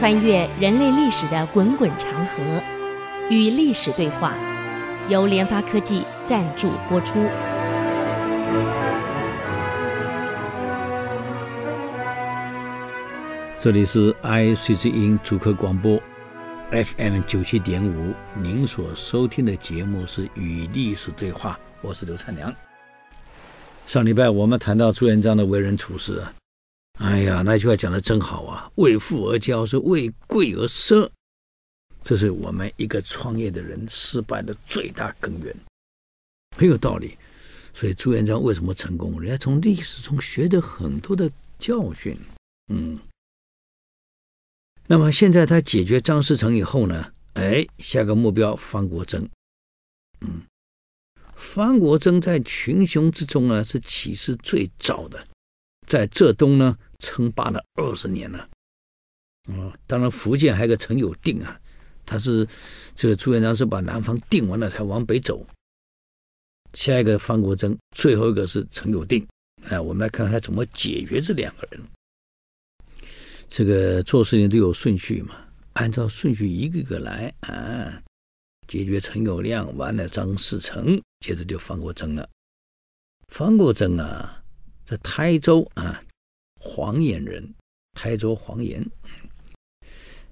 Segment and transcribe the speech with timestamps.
[0.00, 2.42] 穿越人类历史的滚滚长河，
[3.28, 4.32] 与历史对话，
[5.10, 7.22] 由联发科技赞助播出。
[13.58, 16.00] 这里是 IC 之音主客广播
[16.70, 22.50] FM 九七点五，您所收听的节目是《与历史对话》，我是刘灿良。
[23.86, 26.32] 上礼拜我们谈到朱元璋的为人处事啊。
[27.00, 28.70] 哎呀，那句话讲的真好啊！
[28.74, 31.08] 为富而骄，是为贵而奢，
[32.04, 35.56] 这是我们一个创业的人失败的最大根源，
[36.58, 37.16] 很有道理。
[37.72, 39.18] 所以朱元璋为什么成功？
[39.18, 42.14] 人家从历史中学的很多的教训。
[42.68, 42.98] 嗯，
[44.86, 47.12] 那么现在他解决张士诚以后呢？
[47.32, 49.26] 哎，下个目标方国珍。
[50.20, 50.42] 嗯，
[51.34, 55.26] 方国珍在群雄之中呢，是起事最早的，
[55.86, 56.76] 在浙东呢。
[57.00, 61.58] 称霸了二十年了，啊、哦，当然福建还有个陈友定啊，
[62.06, 62.46] 他是
[62.94, 65.44] 这个朱元璋是把南方定完了才往北走。
[66.74, 69.26] 下一个方国珍，最后一个是陈友定，
[69.68, 71.80] 哎，我们来看看他怎么解决这两个人。
[73.48, 75.34] 这个做事情都有顺序嘛，
[75.72, 78.00] 按照顺序一个个来啊，
[78.68, 82.28] 解决陈友谅，完了张士诚，接着就方国珍了。
[83.26, 84.40] 方国珍啊，
[84.84, 86.00] 在台州啊。
[86.62, 87.54] 黄岩人，
[87.92, 88.86] 台州黄岩，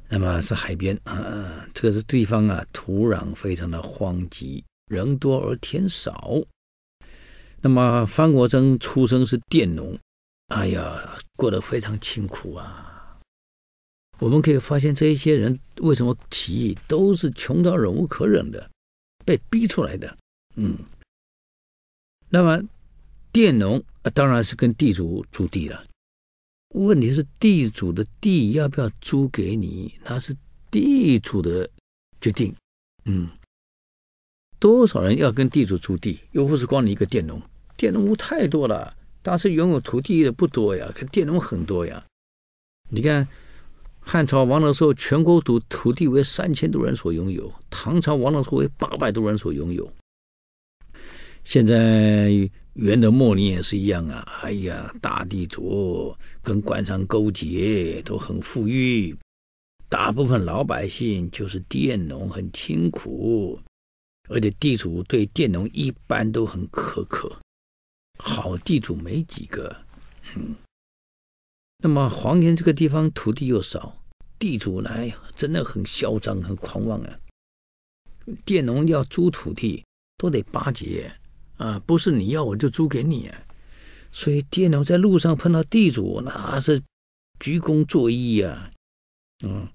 [0.08, 6.30] 那么是海边啊，这个是地方啊，土壤非常的荒瘠，人多而田少。
[7.62, 9.98] 那么方国珍出生是佃农，
[10.48, 13.18] 哎呀，过得非常清苦啊。
[14.18, 18.70] 我们可以发现，这一些人为什么起义，都是穷到忍无可忍的，
[19.24, 20.16] 被逼出来的。
[20.56, 20.76] 嗯，
[22.28, 22.60] 那么
[23.32, 23.82] 佃农
[24.12, 25.84] 当然是跟地主租地了。
[26.74, 30.36] 问题是地主的地要不要租给你，那是
[30.70, 31.68] 地主的
[32.20, 32.54] 决定。
[33.06, 33.28] 嗯，
[34.58, 36.20] 多少人要跟地主租地？
[36.32, 37.40] 又不是光你一个佃农，
[37.76, 38.94] 佃农屋太多了。
[39.22, 42.04] 当时拥有土地的不多呀，可佃农很多呀。
[42.90, 43.26] 你看
[44.00, 49.90] 汉朝亡的时候，全国土土地为三千多人所拥有；唐朝亡的时候，为八百多人所拥有。
[51.44, 52.50] 现在。
[52.78, 54.20] 元的末年也是一样啊！
[54.42, 59.16] 哎呀，大地主跟官商勾结，都很富裕，
[59.88, 63.58] 大部分老百姓就是佃农，很清苦，
[64.28, 67.40] 而且地主对佃农一般都很苛刻，
[68.20, 69.76] 好地主没几个。
[70.36, 70.54] 嗯，
[71.78, 74.04] 那么黄岩这个地方土地又少，
[74.38, 74.88] 地主呢
[75.34, 77.18] 真的很嚣张、很狂妄啊！
[78.44, 79.84] 佃农要租土地
[80.16, 81.12] 都得巴结。
[81.58, 83.38] 啊，不是你要我就租给你啊！
[84.10, 86.82] 所以佃农在路上碰到地主，那是
[87.38, 88.70] 鞠躬作揖啊，
[89.44, 89.68] 嗯，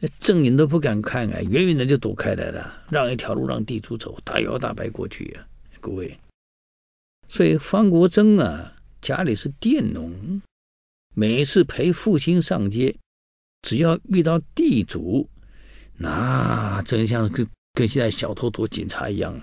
[0.00, 5.46] 那正眼都不敢看啊，远远的就躲开来了，让一条路让地主走，大摇大摆过去啊，
[5.80, 6.18] 各位。
[7.28, 10.40] 所以方国珍啊，家里是佃农，
[11.14, 12.96] 每次陪父亲上街，
[13.62, 15.28] 只要遇到地主，
[15.98, 19.38] 那真像跟跟现在小偷躲警察一样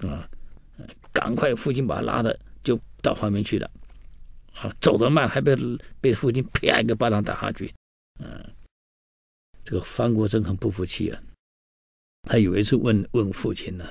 [0.00, 0.28] 啊。
[1.12, 3.70] 赶快，父亲把他拉的就到旁边去了，
[4.54, 5.56] 啊，走得慢还被
[6.00, 7.72] 被父亲啪一个巴掌打下去，
[8.18, 8.44] 嗯，
[9.62, 11.22] 这个方国珍很不服气啊，
[12.22, 13.84] 他有一次问问父亲呢，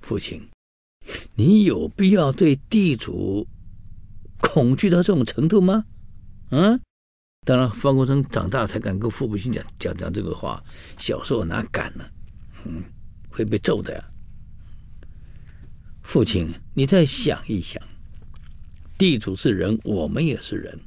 [0.00, 0.48] 父亲，
[1.34, 3.46] 你有必要对地主
[4.40, 5.84] 恐惧到这种程度吗？
[6.50, 6.80] 嗯，
[7.46, 10.62] 当然，方国珍长大才敢跟父母亲讲讲讲这个话，
[10.98, 12.04] 小时候哪敢呢？
[12.64, 12.82] 嗯，
[13.30, 14.04] 会被揍的呀。
[16.08, 17.82] 父亲，你再想一想，
[18.96, 20.80] 地主是人，我们也是人，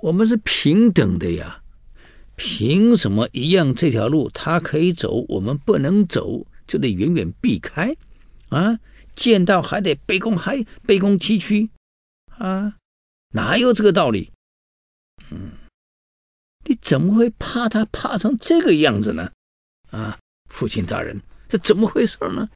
[0.00, 1.62] 我们是平等的呀，
[2.36, 7.94] 凭什么一样这条路他可以走，我们不能走，就得远远避开
[8.48, 8.80] 啊？
[9.14, 10.56] 见到还得卑躬还
[10.86, 11.68] 卑躬屈膝
[12.38, 12.78] 啊？
[13.34, 14.32] 哪有这个道理？
[15.30, 15.50] 嗯，
[16.64, 19.30] 你怎么会怕他怕成这个样子呢？
[19.90, 20.18] 啊，
[20.48, 22.48] 父亲大人，这怎么回事呢？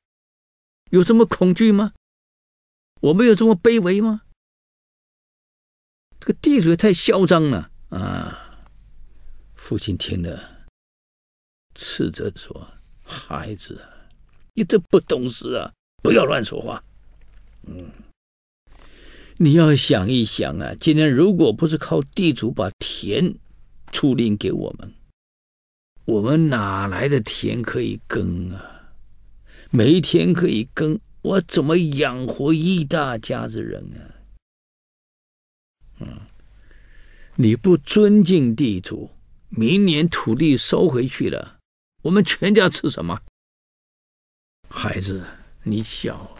[0.90, 1.92] 有这么恐惧吗？
[3.00, 4.22] 我们有这么卑微吗？
[6.19, 8.66] 这个地主也太嚣张了啊！
[9.54, 10.66] 父亲听了，
[11.75, 12.69] 斥责说
[13.02, 13.81] ：“孩子，
[14.52, 15.72] 你这不懂事啊！
[16.02, 16.82] 不要乱说话。
[17.69, 17.90] 嗯，
[19.38, 23.34] 你要想一想啊，今天如果不是靠地主把田
[23.92, 24.92] 出令给我们，
[26.04, 28.78] 我们哪来的田可以耕啊？”
[29.70, 34.02] 没田可以耕，我怎么养活一大家子人啊？
[36.00, 36.20] 嗯，
[37.37, 39.11] 你不尊敬地主，
[39.49, 41.58] 明年土地收回去了，
[42.02, 43.20] 我们全家吃什么？
[44.69, 45.25] 孩子，
[45.62, 46.37] 你小，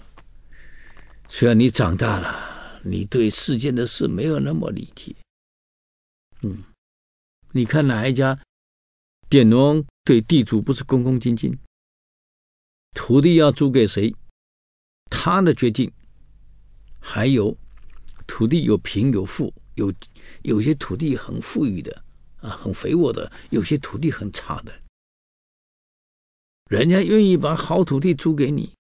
[1.29, 5.15] 虽然你长大了，你对世间的事没有那么理解。
[6.43, 6.65] 嗯，
[7.53, 8.41] 你看哪一家
[9.29, 11.57] 佃农对地主不是恭恭敬敬？
[12.95, 14.15] 土地要租给谁，
[15.11, 15.91] 他的决定。
[16.99, 17.57] 还有，
[18.27, 19.93] 土地有贫有富，有
[20.43, 22.03] 有些土地很富裕的。
[22.41, 24.73] 啊，很肥沃的，有些土地很差的，
[26.71, 28.73] 人家愿意把好土地租给你，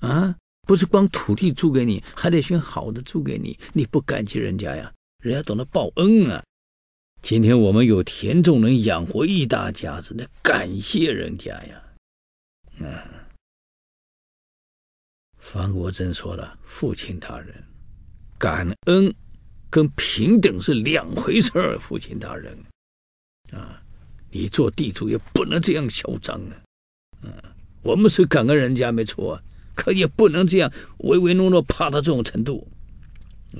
[0.00, 4.92] 啊，不是光土地租给你，还得选好的租给你，你不感激人家呀？
[5.22, 6.42] 人家懂得报恩啊！
[7.22, 11.82] 今天我们有田种能养活一大家子，那感谢人家呀！
[12.80, 13.19] 啊，
[15.40, 17.64] 方国珍说了，父亲大人，
[18.38, 19.12] 感恩
[19.68, 22.56] 跟平等是两回事儿，父亲大人。
[23.50, 23.82] 啊，
[24.30, 26.62] 你做地主也不能这样嚣张啊！
[27.22, 27.32] 嗯，
[27.82, 29.42] 我们是感恩人家没错，
[29.74, 32.68] 可也不能这样唯唯诺诺怕到这种程度。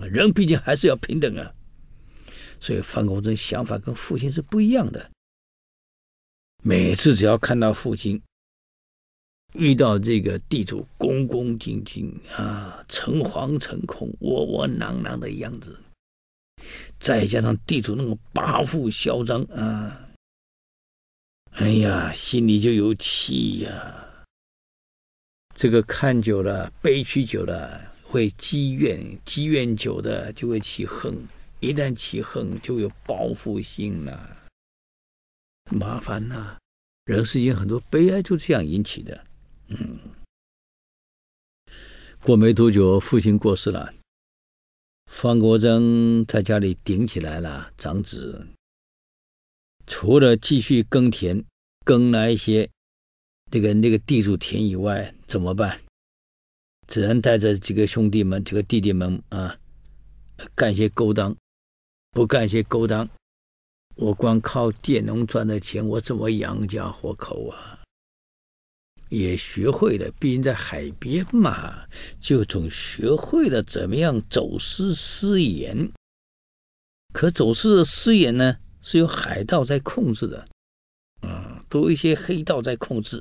[0.00, 1.52] 啊，人毕竟还是要平等啊。
[2.60, 5.10] 所以范国珍想法跟父亲是不一样的。
[6.62, 8.20] 每次只要看到父亲
[9.55, 15.76] 遇到这个地主恭恭敬敬啊，诚惶诚恐、窝窝囊囊的样子。
[16.99, 20.08] 再加上地主那种跋扈嚣张啊，
[21.52, 23.97] 哎呀，心里就有气呀。
[25.56, 31.14] 这个看久了，悲屈久了，会积怨，积怨久的就会起恨，
[31.58, 34.37] 一旦起恨，就有报复心了，
[35.70, 36.56] 麻烦呐。
[37.05, 39.26] 人世间很多悲哀就这样引起的。
[39.70, 39.99] 嗯，
[42.22, 43.94] 过没多久，父亲过世了。
[45.06, 48.46] 方国珍在家里顶起来了，长子。
[49.87, 51.44] 除了继续耕田，
[51.84, 52.69] 耕那一些
[53.50, 55.81] 这个那个地主田以外，怎么办？
[56.87, 59.58] 只能带着几个兄弟们、几个弟弟们啊，
[60.55, 61.37] 干些勾当。
[62.12, 63.08] 不干些勾当，
[63.94, 67.79] 我光靠佃农赚的钱，我怎么养家活口啊？
[69.10, 71.82] 也学会了，毕竟在海边嘛，
[72.20, 75.90] 就总学会了怎么样走私私盐。
[77.12, 80.46] 可走私的私盐呢，是由海盗在控制的，
[81.22, 83.20] 啊，都一些黑道在控制。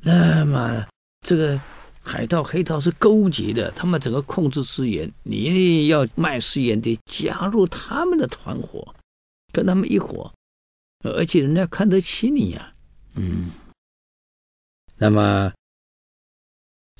[0.00, 0.84] 那么
[1.24, 1.58] 这个
[2.02, 8.92] 海盗黑道是勾结的，他们整个控制私盐，你要卖私盐得加入他们的团伙，
[9.52, 10.34] 跟他们一伙，
[11.04, 12.74] 而且人家看得起你呀，
[13.14, 13.52] 嗯。
[14.96, 15.52] 那么，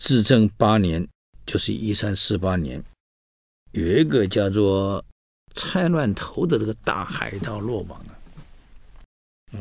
[0.01, 1.07] 至正八年，
[1.47, 2.83] 就是一三四八年，
[3.71, 5.03] 有一个叫做
[5.55, 8.19] 蔡乱头的这个大海盗落网了。
[9.53, 9.61] 嗯，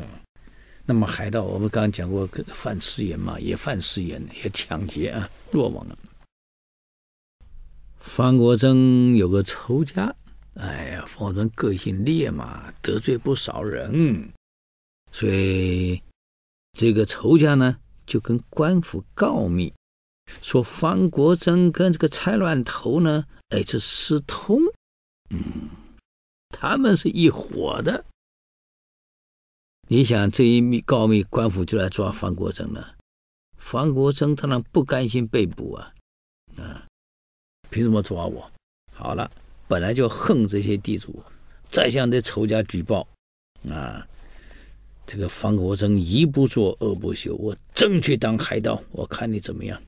[0.84, 5.96] 那么海盗我们刚刚讲过，犯私盐嘛，也犯私盐，也抢劫啊，落网了。
[8.00, 10.12] 方国珍有个仇家，
[10.54, 14.28] 哎呀，方国珍个性烈嘛，得罪不少人，
[15.12, 16.02] 所以
[16.72, 17.78] 这个仇家呢。
[18.06, 19.72] 就跟官府告密，
[20.40, 24.60] 说方国珍跟这个蔡乱头呢，哎，这私通，
[25.30, 25.70] 嗯，
[26.50, 28.04] 他们是一伙的。
[29.88, 32.96] 你想这一密告密，官府就来抓方国珍了。
[33.56, 35.92] 方国珍当然不甘心被捕啊，
[36.56, 36.86] 啊，
[37.70, 38.50] 凭什么抓我？
[38.92, 39.30] 好了，
[39.66, 41.22] 本来就恨这些地主，
[41.68, 43.06] 再向这仇家举报，
[43.68, 44.06] 啊。
[45.06, 49.80] 这个方国珍一不做二不休，我争取当海盗，我看你怎么样？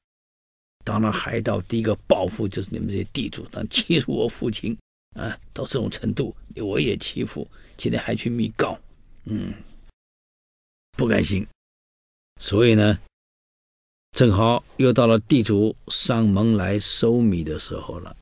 [0.84, 4.76] 当了海盗，第一个报复就是你们这些地主，但欺负我父亲
[5.14, 8.78] 啊，到这种程度，我也欺负，今天还去密告，
[9.24, 9.52] 嗯，
[10.96, 11.46] 不甘心，
[12.40, 12.98] 所以呢，
[14.12, 18.16] 正好又到了地主上门来收米的时候了。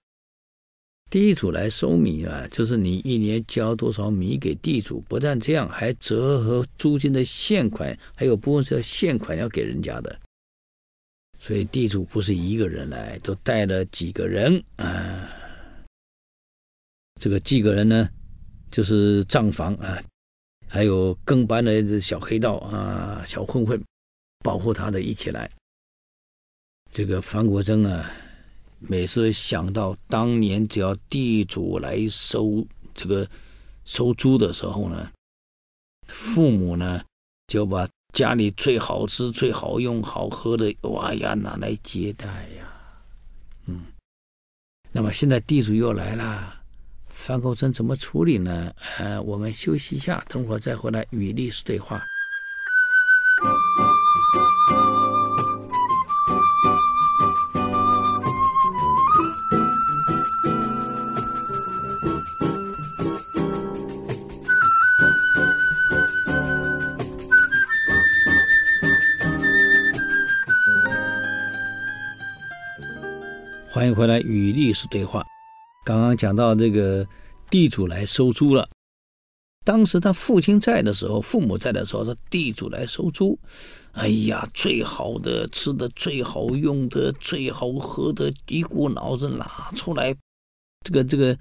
[1.10, 10.20] 地主来收米啊，就是你一年交多少米给地主，不但这样，还折合租金的现款，还有部分是要现款要给人家的。
[11.38, 15.30] 所以地主不是一个人来，都带了几个人啊。
[17.20, 18.08] 这个几个人呢，
[18.72, 20.02] 就是账房啊，
[20.66, 23.80] 还有跟班的小黑道啊、小混混，
[24.40, 25.48] 保护他的一起来。
[26.90, 28.10] 这个方国珍啊。
[28.86, 33.28] 每次想到当年，只要地主来收这个
[33.84, 35.10] 收租的时候呢，
[36.06, 37.02] 父母呢
[37.46, 42.26] 就把家里最好吃、最好用、好喝的哇呀拿来接待
[42.56, 42.72] 呀，
[43.66, 43.80] 嗯。
[44.92, 46.60] 那么现在地主又来了，
[47.08, 48.72] 范国珍怎么处理呢？
[48.98, 52.00] 呃，我们休息一下，等会儿再回来与历史对话。
[73.84, 75.22] 欢迎回来与历史对话。
[75.84, 77.06] 刚刚讲到这个
[77.50, 78.66] 地主来收租了。
[79.62, 83.38] 当时他父亲在的时候，父母在的时候，他地主来收租。
[83.92, 90.16] 哎呀，最好的吃的、最好用的、最好喝的，一股脑子拿出来，
[90.82, 91.36] 这个这个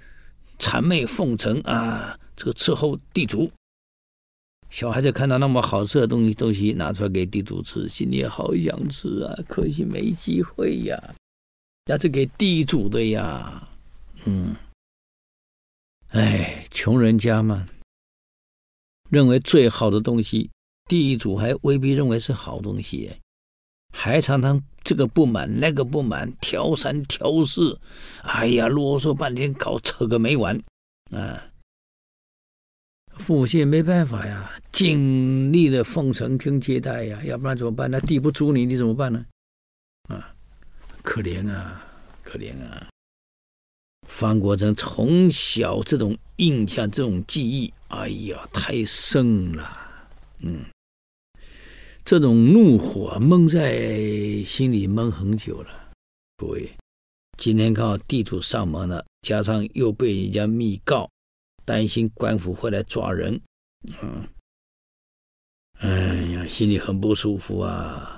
[0.58, 3.50] 谄媚奉承啊，这个伺候地主。
[4.68, 11.14] 小孩子看到那么好吃的东西，东西拿出来给地主吃，心里好想吃啊，可惜没机会呀。
[11.86, 13.68] 那是给地主的呀，
[14.24, 14.56] 嗯，
[16.08, 17.66] 哎，穷人家嘛，
[19.10, 20.50] 认为最好的东西，
[20.88, 23.12] 地主还未必认为是好东西，
[23.92, 27.78] 还常常这个不满那个不满，挑三挑四，
[28.22, 30.58] 哎呀，啰嗦半天，搞扯个没完
[31.10, 31.50] 啊！
[33.18, 37.90] 父亲没办法呀，尽力的奉承跟接待呀，要不然怎么办？
[37.90, 39.24] 那地不租你，你怎么办呢？
[40.08, 40.33] 啊！
[41.04, 41.84] 可怜啊，
[42.22, 42.88] 可怜啊！
[44.08, 50.08] 方国珍从小这种印象、这种记忆，哎呀，太深了。
[50.38, 50.64] 嗯，
[52.04, 55.92] 这种怒火闷在心里闷很久了。
[56.38, 56.72] 各位，
[57.36, 61.08] 今天刚好地主上门了，加上又被人家密告，
[61.66, 63.38] 担心官府会来抓人。
[64.02, 64.26] 嗯，
[65.80, 68.13] 哎呀，心里很不舒服啊。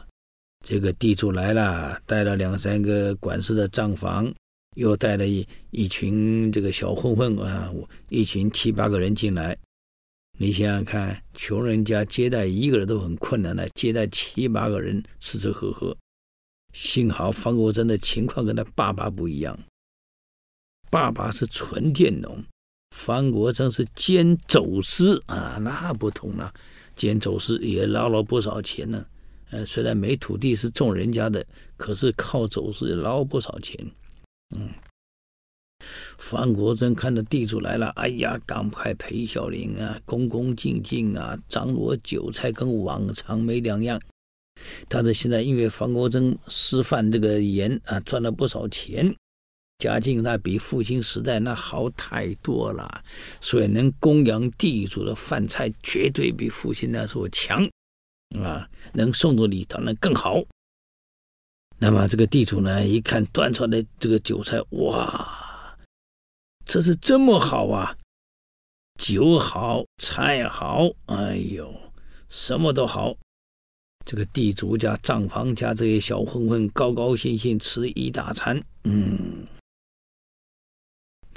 [0.68, 4.35] 这个地主来了，带了两三个管事的账房，
[4.75, 7.73] 又带了一一群这个小混混啊，
[8.08, 9.56] 一群七八个人进来。
[10.37, 15.96] 你想想看，穷人家接待一个人都很困难了，接待七八个人吃吃喝喝。
[16.73, 19.56] 幸好方国珍的情况跟他爸爸不一样，
[20.90, 22.42] 爸爸是纯佃农，
[22.90, 26.52] 方国珍是兼走私啊，那不同了，
[26.96, 29.06] 兼走私也捞了不少钱呢。
[29.50, 33.79] 呃，虽然没土地是种人家的，可是靠走私捞不少钱。
[34.57, 34.71] 嗯，
[36.19, 44.00] 方国珍看到地主来了，哎呀，赶快陪小林啊，恭恭敬敬啊，张罗酒菜跟往常没两样。
[44.88, 49.15] 但是现在因为方国珍师范这个盐啊，赚了不少钱，
[49.79, 53.05] 家境那比父亲时代那好太多了，
[53.41, 57.69] 所以能供养地主的饭菜绝对比父亲那时候强。
[58.40, 60.42] 啊，能送的礼当然更好。
[61.78, 65.76] 那么这个地主呢，一看端出来的这个酒菜，哇，
[66.64, 67.97] 这是这么好啊！
[68.99, 71.73] 酒好，菜好，哎呦，
[72.28, 73.14] 什么都好。
[74.04, 79.47] 这个地主家、账房家这些小混混高高兴兴吃一大餐，嗯。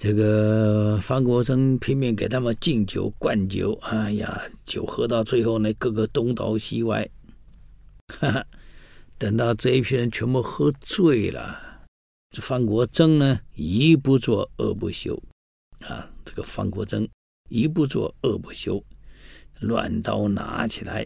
[0.01, 7.05] 这个方国珍拼命给他们敬酒灌酒，哎呀，酒喝到最后呢，个个东倒西歪。
[8.07, 8.45] 哈哈，
[9.17, 11.59] 等到这一批人全部喝醉了，
[12.31, 15.21] 这方国珍呢，一不做二不休，
[15.81, 17.05] 啊，这个方国珍
[17.49, 18.81] 一不做二不休，
[19.59, 21.05] 乱刀拿起来，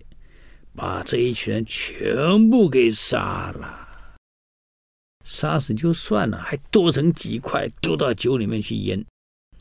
[0.75, 3.82] 把这一群人全部给杀了。
[5.23, 9.05] 杀死就算了，还剁成几块丢到酒里面去腌，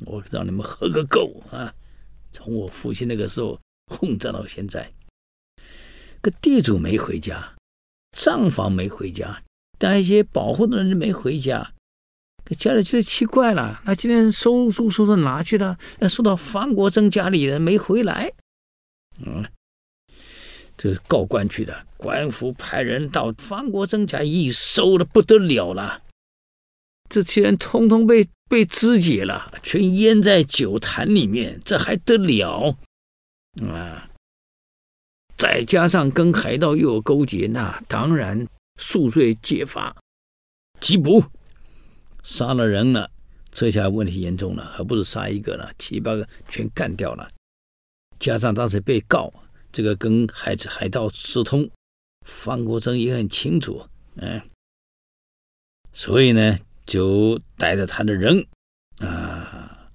[0.00, 1.72] 我让你们喝个够啊！
[2.32, 4.92] 从我父亲那个时候混战到现在，
[6.20, 7.54] 个地主没回家，
[8.16, 9.42] 账房没回家，
[9.78, 11.72] 但一些保护的人没回家，
[12.58, 15.78] 家里觉得奇怪了，那今天收租收到哪去了？
[16.00, 18.32] 那收到方国珍家里人没回来，
[19.24, 19.44] 嗯。
[20.76, 26.02] 这是告官去的，官府派人到方国珍家一搜的不得了了，
[27.08, 32.76] 这些人通通被被肢解了，全淹在酒坛里面，这还得了
[33.68, 34.08] 啊！
[35.36, 39.94] 再加上跟海盗又有勾结，那当然数罪揭发，
[40.80, 41.22] 缉捕，
[42.22, 43.10] 杀了人了，
[43.50, 47.28] 这下问题严重了，还不是杀一个了，七八个全干掉了，
[48.18, 49.32] 加上当时被告。
[49.72, 51.68] 这个跟海子海盗私通，
[52.26, 54.40] 方国珍也很清楚，嗯，
[55.92, 58.46] 所以呢，就带着他的人
[58.98, 59.90] 啊，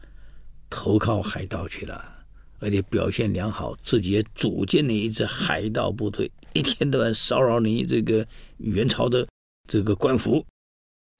[0.69, 2.25] 投靠海盗去了，
[2.59, 9.27] 而且表现良好，自己也组建了一支海盗部队，一天到晚骚扰你这个元朝的
[9.69, 10.43] 这个官府，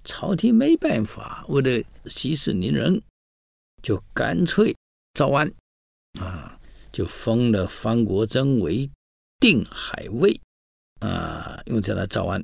[0.03, 3.01] 朝廷没办法，为了息事宁人，
[3.83, 4.75] 就干脆
[5.13, 5.51] 招安
[6.19, 6.56] 啊，
[6.97, 8.89] 就封了方国珍为
[9.39, 10.41] 定海卫
[10.99, 12.43] 啊，用在了招安。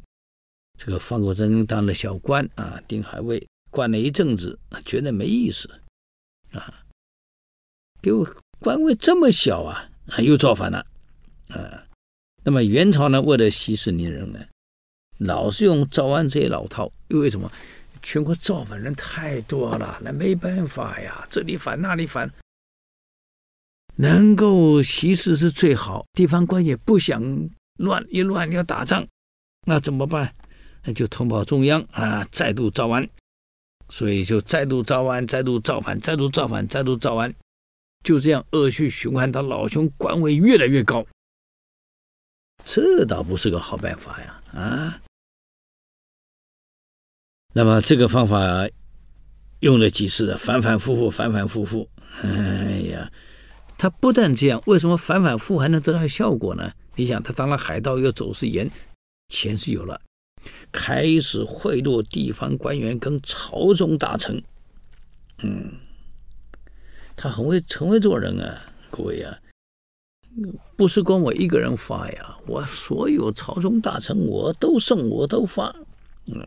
[0.77, 5.67] 这个方国珍当了小官啊，定海卫，官了一阵子，觉得没意思
[6.51, 6.85] 啊，
[7.99, 8.23] 给我
[8.59, 10.85] 官位这么小啊，啊又造反了
[11.47, 11.87] 啊。
[12.43, 14.39] 那么元朝呢，为了息事宁人呢，
[15.17, 17.51] 老是用招安这些老套，因为什么？
[18.03, 22.31] 全国造反人太多了，那没办法呀，这里反那里反，
[23.95, 26.05] 能够息事是最好。
[26.13, 27.21] 地方官也不想
[27.77, 29.05] 乱，一乱要打仗，
[29.65, 30.33] 那怎么办？
[30.83, 33.07] 那就通报中央啊，再度招安，
[33.89, 37.33] 所以就再度招安，再度造反，再度造反，再度造安，
[38.03, 41.05] 就这样恶性循环，他老兄官位越来越高。
[42.65, 45.01] 这倒不是个好办法呀，啊！
[47.53, 48.67] 那么这个方法
[49.59, 51.89] 用了几次的，反反复复，反反复复。
[52.21, 53.11] 哎呀，
[53.83, 56.71] 他不但这样，为什么反反复还能得到效果呢？
[56.95, 58.71] 你想，他当了海盗，又走私盐，
[59.27, 59.99] 钱是有了，
[60.71, 64.41] 开始贿赂地方官员跟朝中大臣。
[65.39, 65.73] 嗯，
[67.17, 69.37] 他很会很会做人啊，各位啊。
[70.77, 75.75] 不是光我一个人发呀，我所有朝中大臣我都送，我都发。
[76.27, 76.41] 嗯，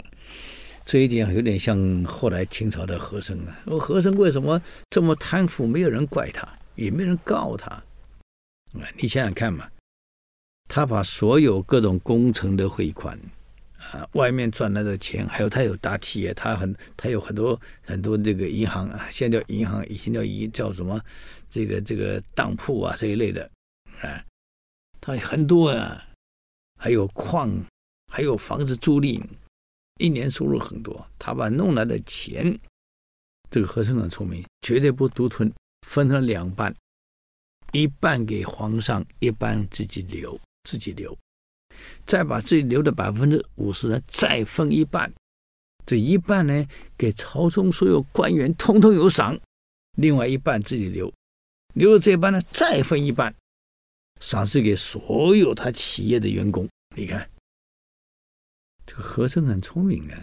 [0.86, 3.60] 这一点有点像后来清朝的和珅啊。
[3.78, 5.66] 和珅为什么这么贪腐？
[5.66, 7.70] 没有人怪他，也没人告他。
[7.70, 7.84] 啊，
[8.96, 9.68] 你想想看嘛，
[10.68, 13.18] 他把所有各种工程的汇款
[13.92, 21.00] 啊，外面赚来的钱，还有他有大企业，他很他有很多很多这个银行啊，现在叫银行，以前叫一叫什么
[21.48, 23.50] 这个这个当铺啊这一类的。
[24.02, 24.22] 啊，
[25.00, 26.04] 他很多啊，
[26.78, 27.50] 还有矿，
[28.12, 29.22] 还有房子租赁，
[29.98, 31.06] 一年收入很多。
[31.18, 32.58] 他把弄来的钱，
[33.50, 35.50] 这个和珅很聪明，绝对不独吞，
[35.86, 36.74] 分成两半，
[37.72, 41.16] 一半给皇上，一半自己留，自己留，
[42.04, 45.10] 再把自己留的百分之五十呢，再分一半，
[45.86, 46.66] 这一半呢，
[46.98, 49.38] 给朝中所有官员通通有赏，
[49.96, 51.10] 另外一半自己留，
[51.74, 53.32] 留了这一半呢，再分一半。
[54.20, 57.30] 赏赐给所有他企业的员工，你看，
[58.84, 60.18] 这个和珅很聪明啊。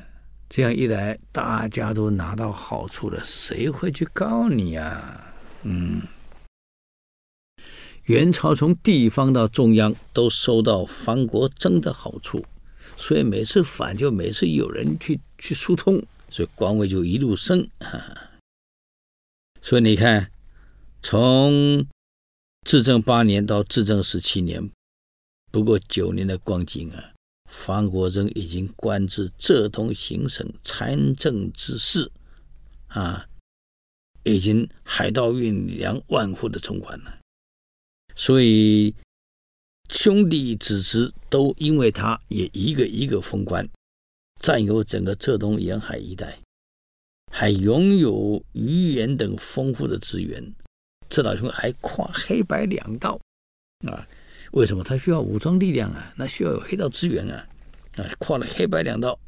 [0.49, 5.32] 这样一来，大家都拿到好处了，谁会去告你呀？
[5.63, 6.01] 嗯，
[8.05, 12.45] 元朝从地方到中央都收到方国珍的好处，
[12.97, 18.31] 所以每次反就每次有人去去疏通，所以官位就一路升啊。
[19.63, 20.29] 所以你看，
[21.01, 21.87] 从
[22.65, 24.69] 至正八年到至正十七年，
[25.51, 27.13] 不过九年的光景啊，
[27.49, 32.11] 方国珍已经官至浙东行省参政之事，
[32.87, 33.27] 啊，
[34.23, 37.19] 已经海盗运粮万户的总管了。
[38.15, 38.93] 所以
[39.89, 43.67] 兄弟姊侄都因为他也一个一个封官，
[44.39, 46.39] 占有整个浙东沿海一带，
[47.31, 50.53] 还拥有鱼盐等丰富的资源。
[51.09, 53.19] 这老兄还跨黑白两道
[53.87, 54.07] 啊？
[54.51, 56.13] 为什么他需要武装力量啊？
[56.15, 57.47] 那需要有黑道资源啊！
[57.95, 59.19] 啊，跨了黑白两道，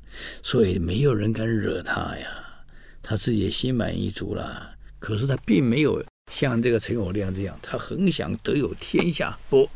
[0.43, 2.65] 所以没有人敢惹他呀。
[3.01, 4.74] 他自己也心满意足了。
[5.05, 9.37] 可是他并没有像这个陈友谅这样，他很想得有天下。
[9.51, 9.69] 不，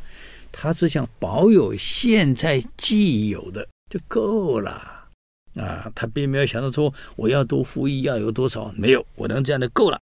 [0.52, 4.72] 他只想保有现在既有的就够了
[5.54, 5.92] 啊！
[5.94, 10.00] 他并没有想到说我要多富裕，要有多少，没有，我能这样的够了。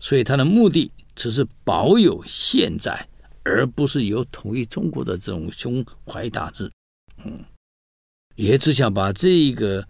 [0.00, 3.06] 所以他的目的只是保有现在，
[3.42, 6.72] 而不是有统一中国的这种胸怀大志。
[7.22, 7.44] 嗯，
[8.36, 9.86] 也只想把这个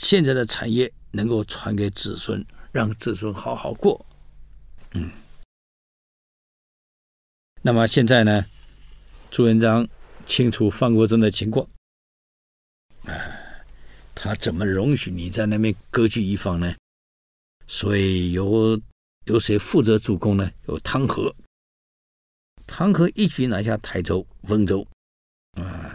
[0.00, 4.04] 现在的产业能够传给子孙，让子孙好好过。
[4.92, 5.10] 嗯。
[7.62, 8.44] 那么现在呢，
[9.30, 9.88] 朱元璋
[10.26, 11.66] 清楚方国珍的情况，
[13.06, 13.64] 哎，
[14.14, 16.74] 他怎么容许你在那边割据一方呢？
[17.66, 18.78] 所以由
[19.24, 20.50] 由谁负责主攻呢？
[20.66, 21.34] 有汤和。
[22.66, 24.86] 汤和一举拿下台州、温州，
[25.54, 25.90] 啊，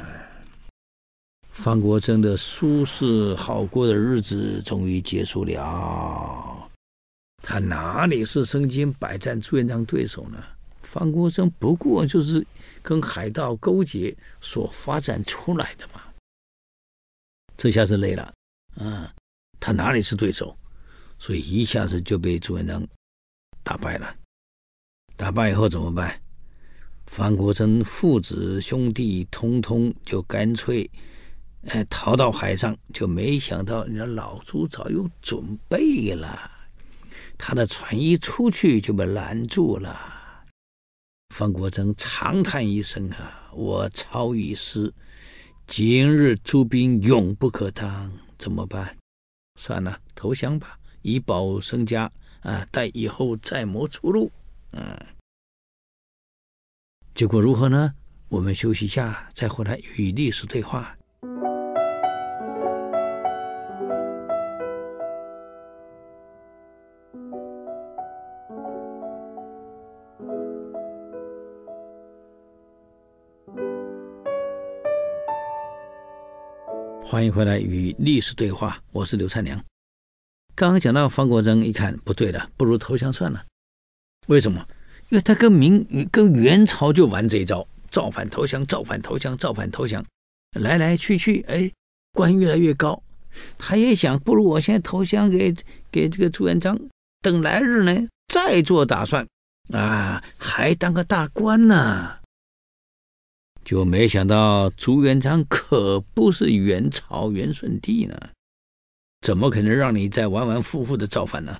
[1.51, 6.60] 方国珍的舒适好过的日子终于结束了。
[7.41, 10.43] 他哪里是身经百战朱元璋对手呢？
[10.83, 12.45] 方国珍不过就是
[12.81, 16.01] 跟海盗勾结所发展出来的嘛。
[17.57, 18.33] 这下子累了，
[18.75, 19.13] 啊，
[19.59, 20.53] 他哪里是对手？
[21.17, 22.85] 所以一下子就被朱元璋。
[23.63, 24.13] 打败了，
[25.15, 26.19] 打败以后怎么办？
[27.05, 30.89] 方国珍父子兄弟通通就干脆，
[31.67, 36.50] 哎，逃到海上，就没想到人家老朱早有准备了。
[37.43, 40.45] 他的船一出去就被拦住了。
[41.33, 44.93] 方国珍长叹一声啊：“我操一失，
[45.65, 48.95] 今日诸兵永不可当，怎么办？
[49.59, 52.63] 算了，投降吧，以保身家啊！
[52.71, 54.31] 待以后再谋出路。”
[54.73, 54.95] 嗯，
[57.15, 57.95] 结果如何呢？
[58.29, 60.95] 我们休息一下，再回来与历史对话。
[77.31, 79.57] 回来与历史对话，我是刘灿良。
[80.53, 83.45] 刚刚讲到方国珍，一看不对了，不如投降算了。
[84.27, 84.67] 为什么？
[85.09, 90.05] 因为他跟明跟元朝就玩这一招，造反投降，造反投降，造反投降，
[90.59, 91.71] 来来去去，哎，
[92.13, 93.01] 官越来越高。
[93.57, 95.53] 他也想，不如我现在投降给
[95.89, 96.77] 给这个朱元璋，
[97.21, 99.25] 等来日呢再做打算
[99.73, 102.20] 啊，还当个大官呢。
[103.63, 108.15] 就没想到朱元璋可不是元朝元顺帝呢，
[109.21, 111.59] 怎么可能让你再反反复复的造反呢？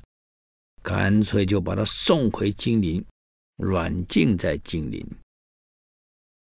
[0.84, 3.06] 干脆就把他送回金陵，
[3.58, 5.06] 软禁在金陵，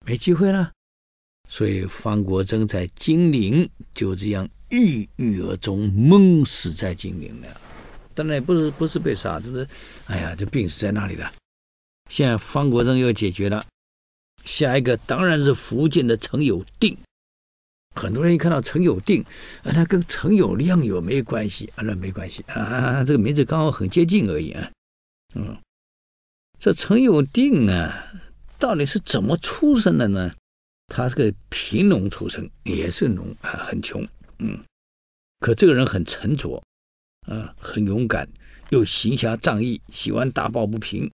[0.06, 0.72] 没机会了。
[1.48, 7.62] 所以方国珍在金陵就这样郁郁而终，闷死在金陵了。
[8.16, 9.68] 当然不是不是被杀，就是
[10.08, 11.32] 哎呀，就病死在那里了。
[12.10, 13.64] 现在方国珍又解决了。
[14.46, 16.98] 下一个当然是福建的陈友定。
[17.94, 19.22] 很多人一看到陈友定，
[19.64, 21.70] 啊，他跟陈友谅有没有关系？
[21.76, 24.72] 啊，那没关系啊，这个名字刚好很接近而已啊。
[25.36, 25.58] 嗯，
[26.58, 28.14] 这陈友定啊，
[28.58, 30.34] 到底是怎么出生的呢？
[30.88, 34.08] 他是个贫农出身，也是农啊，很穷。
[34.40, 34.58] 嗯，
[35.40, 36.64] 可这个人很沉着，
[37.28, 38.28] 啊，很勇敢，
[38.70, 41.12] 又行侠仗义，喜欢打抱不平，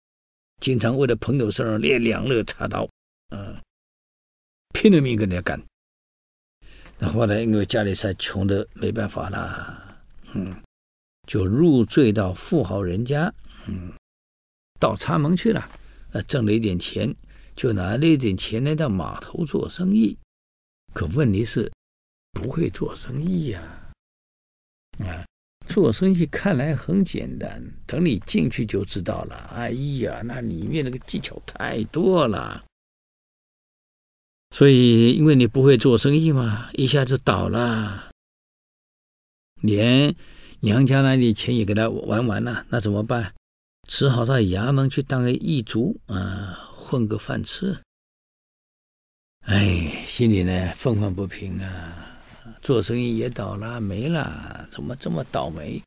[0.62, 2.88] 经常为了朋友事儿练两肋插刀。
[3.30, 3.62] 嗯，
[4.74, 5.62] 拼了命跟人家干。
[7.00, 10.02] 那后来因为家里实在穷的没办法了，
[10.34, 10.56] 嗯，
[11.28, 13.32] 就入赘到富豪人家，
[13.68, 13.94] 嗯，
[14.80, 15.70] 到插门去了，
[16.12, 17.14] 呃，挣了一点钱，
[17.56, 20.18] 就拿那点钱来到码头做生意。
[20.94, 21.72] 可问题是
[22.32, 23.62] 不会做生意呀，
[25.00, 25.26] 啊，啊，
[25.68, 29.36] 做生意看来很简单，等你进去就知道了。
[29.54, 32.64] 哎呀，那里面那个技巧太多了。
[34.52, 38.10] 所以，因为你不会做生意嘛，一下子倒了，
[39.62, 40.16] 连
[40.62, 43.34] 娘家那里钱也给他玩完了，那怎么办？
[43.88, 47.78] 只好到衙门去当个役卒啊，混个饭吃。
[49.42, 52.20] 哎，心里呢愤愤不平啊，
[52.62, 55.82] 做生意也倒了，没了，怎么这么倒霉？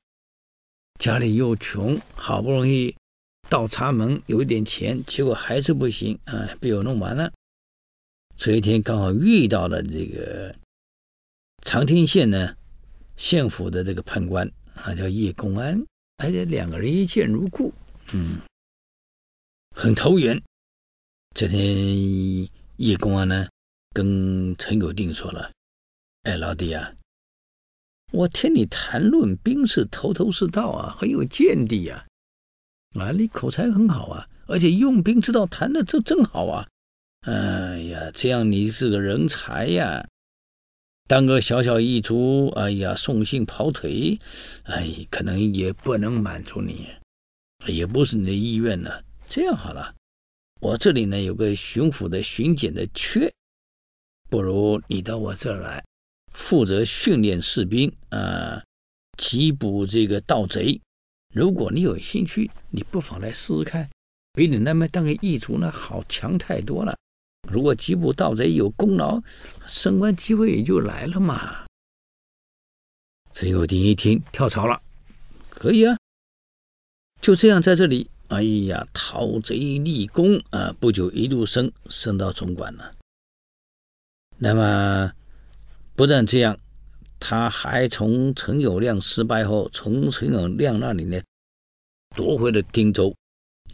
[0.99, 2.95] 家里又穷，好不容易
[3.49, 7.33] 倒插门有一点钱，结果还是不行啊，被我弄完了。
[8.43, 10.57] 这一天刚好遇到了这个
[11.63, 12.57] 长汀县呢
[13.19, 15.79] 县府的这个判官啊，叫叶公安，
[16.17, 17.71] 而且两个人一见如故，
[18.15, 18.39] 嗯，
[19.77, 20.43] 很投缘。
[21.37, 22.49] 这天
[22.79, 23.47] 叶公安呢
[23.93, 25.53] 跟陈友定说了
[26.25, 26.95] ：“哎，老弟啊，
[28.11, 32.07] 我听你谈论兵事头头是道啊，很有见地呀，
[32.99, 36.67] 啊，你口才很好啊，而且用兵之道谈的这正好啊。”
[37.27, 40.09] 哎呀，这样你是个人才呀！
[41.07, 44.19] 当个小小役卒，哎呀，送信跑腿，
[44.63, 46.89] 哎，可能也不能满足你，
[47.67, 49.03] 也不是你的意愿呢。
[49.29, 49.95] 这样好了，
[50.61, 53.31] 我这里呢有个巡抚的巡检的缺，
[54.31, 55.85] 不如你到我这儿来，
[56.33, 58.65] 负责训练士兵啊，
[59.19, 60.81] 缉捕这个盗贼。
[61.35, 63.91] 如果你有兴趣，你不妨来试试看，
[64.33, 66.97] 比你那边当个役卒呢好强太多了。
[67.51, 69.21] 如果缉捕盗贼有功劳，
[69.67, 71.67] 升官机会也就来了嘛。
[73.33, 74.81] 陈友錠一听跳槽了，
[75.49, 75.97] 可以啊，
[77.21, 82.95] 就这样在这里，哎呀，讨贼立功啊，不久一路升升到总管了。
[84.39, 85.13] 那么
[85.97, 86.57] 不但这样，
[87.19, 91.21] 他还从陈友谅失败后，从陈友谅那里呢
[92.15, 93.13] 夺回了汀州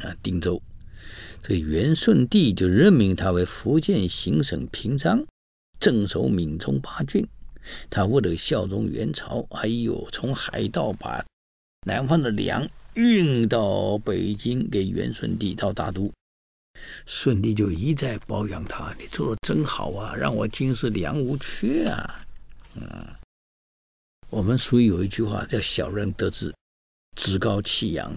[0.00, 0.60] 啊，汀州。
[1.48, 5.24] 这元顺帝就任命他为福建行省平章，
[5.78, 7.24] 镇守闽中八郡。
[7.88, 11.24] 他为了效忠元朝，哎呦，从海盗把
[11.86, 16.12] 南方的粮运到北京给元顺帝到大都。
[17.06, 22.26] 顺帝就一再褒扬他：“你做的真好啊，让我今世粮无缺啊。”
[22.74, 23.06] 嗯，
[24.30, 26.52] 我们俗语有一句话叫“小人得志，
[27.14, 28.12] 趾高气扬”。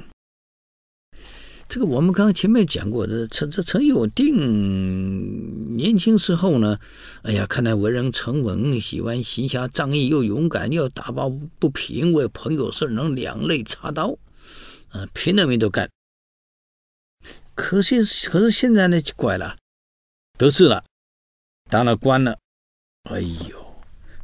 [1.69, 6.79] 这个我们刚刚前面讲过的，陈这陈友定年轻时候呢，
[7.21, 14.17] 哎呀，看来为人沉稳，喜欢行侠仗义，又勇敢，又打抱不平，为朋友事能两肋插刀，
[14.89, 15.91] 啊，拼了命都干。
[17.53, 19.55] 可是可是现在呢，就怪了，
[20.39, 20.83] 得志了，
[21.69, 22.39] 当了官了，
[23.03, 23.75] 哎呦，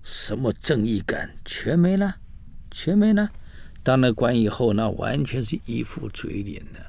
[0.02, 2.16] 什么正义感全没了，
[2.72, 3.30] 全没了。
[3.84, 6.80] 当了官以后，那完全是一副嘴脸呢。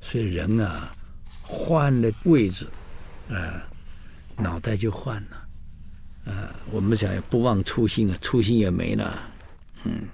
[0.00, 0.94] 所以人啊，
[1.42, 2.68] 换了位置，
[3.28, 3.62] 啊，
[4.36, 9.30] 脑袋就换了，啊，我们讲不忘初心啊，初心也没了。
[9.84, 10.08] 嗯，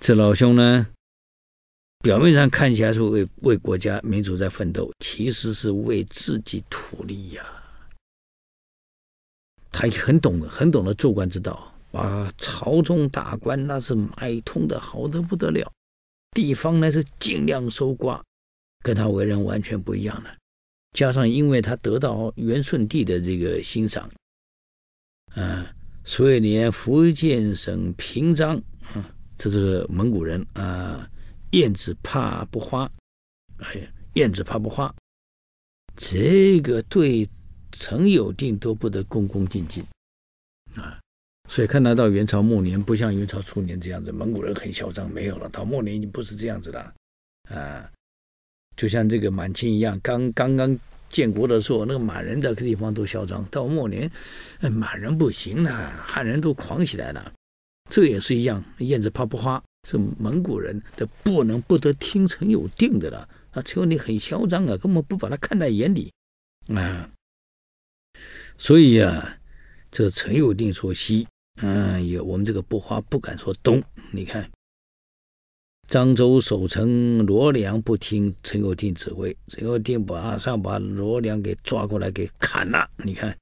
[0.00, 0.86] 这老兄呢，
[2.00, 7.44] 表面上看起来是为为国家民族在奋斗，其实是为自己图利呀。
[9.70, 11.72] 他也很懂，很懂得做官之道。
[11.90, 15.72] 把朝中大官那是买通的好得不得了，
[16.32, 18.22] 地方呢是尽量搜刮，
[18.82, 20.36] 跟他为人完全不一样了。
[20.92, 24.10] 加上因为他得到元顺帝的这个欣赏，
[25.34, 25.70] 啊，
[26.04, 28.56] 所以连福建省平章
[28.94, 31.08] 啊，这是个蒙古人啊，
[31.52, 32.90] 燕子怕不花，
[33.58, 34.92] 哎呀，燕子怕不花，
[35.96, 37.28] 这个对
[37.72, 39.84] 陈友定都不得恭恭敬敬
[40.74, 40.98] 啊。
[41.48, 45.48] 所以看到到元朝末年，不像元朝初年这样子，蒙古人很嚣张，没有了。
[45.48, 46.94] 到末年已经不是这样子了，
[47.48, 47.90] 啊，
[48.76, 54.10] 就像这个满清一样，刚刚刚建国的时候，那个满人的地方都嚣张，到末年，
[54.70, 57.32] 满人不行了，汉人都狂起来了。
[57.90, 63.26] 这也是一样，燕子怕不花，是蒙古人的不能不得听陈有定的了。
[63.52, 66.12] 啊，陈有定很嚣张啊，根本不把他看在眼里，
[66.74, 67.10] 啊，
[68.58, 69.38] 所以呀、啊，
[69.90, 71.26] 这陈友定说西。
[71.60, 73.82] 嗯，有我们这个不花不敢说东。
[74.12, 74.48] 你看，
[75.88, 82.88] 漳州守城罗良不听陈友定指挥，陈友定马上把罗良给抓过来给砍了。
[82.98, 83.36] 你看，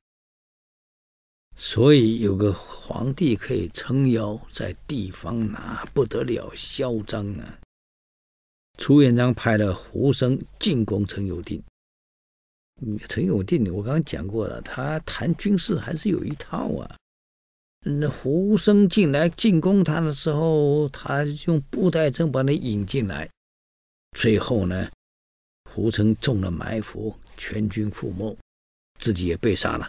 [1.57, 7.59] 所以有个皇帝可以撑腰，在地方哪不得了嚣张啊！
[8.79, 11.63] 朱元璋派了胡生进攻陈友定。
[13.09, 16.97] 陈友定，我刚刚讲过了，他谈军事还是有一套啊。
[17.89, 23.31] 那胡生进来进攻他的时候，他用布袋阵把你引进来，
[24.17, 24.91] 最后呢，
[25.71, 28.37] 胡生中了埋伏，全军覆没，
[28.99, 29.89] 自己也被杀了。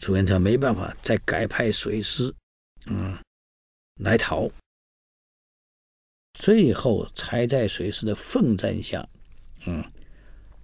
[0.00, 2.34] 朱元璋没办法，再改派水师，
[2.86, 3.16] 嗯，
[4.00, 4.50] 来逃。
[6.34, 9.08] 最后才在水师的奋战下，
[9.68, 9.84] 嗯，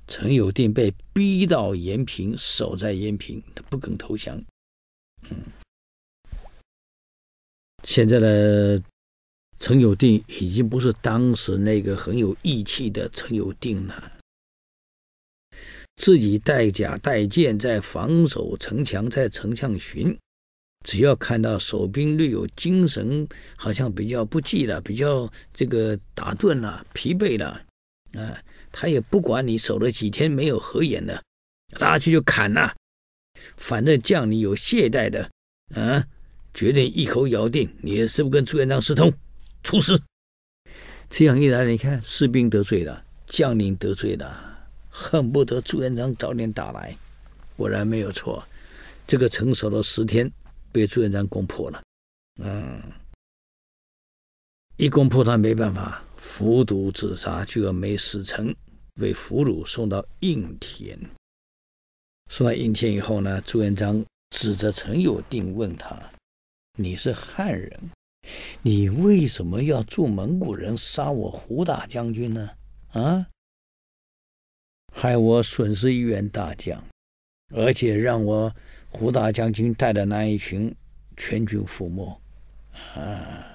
[0.09, 4.37] 陈友定被逼到延平，守在延平，他不肯投降，
[5.31, 5.37] 嗯。
[7.85, 8.81] 现在的
[9.59, 14.13] 陈友定已经不是当时那个很有义气的陈友定了，
[15.97, 20.17] 自己带甲带剑在防守城墙，在城墙巡，
[20.85, 27.65] 只要看到守兵略有精神，好像比较不济了，比较这个打盹了、疲惫了，
[28.15, 31.23] 啊，他也不管你守了几天没有合眼的，
[31.79, 32.73] 拉去就砍呐，
[33.57, 35.31] 反正将领有懈怠的，
[35.75, 36.07] 啊。
[36.55, 39.13] 决定一口咬定你是不是跟朱元璋私通，
[39.63, 40.01] 处死。
[41.09, 46.97] 这样一来，你看士兵得罪了，将领得罪了，恨不得朱元璋早点打来。
[47.57, 48.43] 果然没有错，
[49.07, 50.31] 这个城守了十天，
[50.73, 51.83] 被朱元璋攻破了。
[52.43, 52.83] 嗯，
[54.77, 58.55] 一攻破他没办法，服毒自杀，就要没死成，
[58.95, 60.99] 被俘虏送到应天。
[62.31, 65.95] 送到应天以后呢，朱元璋指着陈友定问他。
[66.83, 67.91] 你是汉人，
[68.61, 72.51] 你为什么要助蒙古人杀我胡大将军呢？
[72.91, 73.29] 啊，
[74.93, 76.83] 害我损失一员大将，
[77.55, 78.53] 而且让我
[78.91, 80.75] 胡大将军带的那一群
[81.17, 82.21] 全军覆没。
[82.97, 83.47] 啊，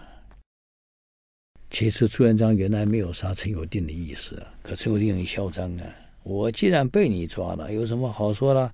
[1.70, 5.96] 其实朱元璋原来没有杀陈友定的意思，可陈友定很嚣张啊！
[6.24, 8.72] 我既然被你抓了，有什么好说了？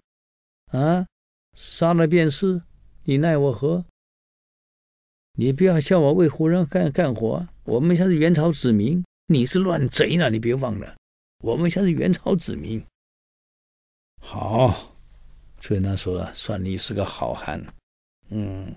[0.67, 1.07] 啊，
[1.55, 2.61] 杀了便是，
[3.03, 3.83] 你奈我何？
[5.35, 10.29] 你不要笑我为胡人干干活，我们现在是元朝子民，你是乱贼呢！
[10.29, 10.95] 你别忘了，
[11.39, 12.83] 我们现在是元朝子民。
[14.21, 14.95] 好，
[15.59, 17.59] 朱元璋说了，算你是个好汉。
[18.29, 18.75] 嗯，